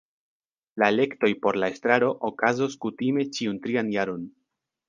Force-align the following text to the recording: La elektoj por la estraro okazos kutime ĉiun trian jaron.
La 0.83 0.87
elektoj 0.93 1.29
por 1.43 1.59
la 1.65 1.69
estraro 1.75 2.09
okazos 2.31 2.81
kutime 2.87 3.29
ĉiun 3.37 3.63
trian 3.67 3.97
jaron. 3.99 4.29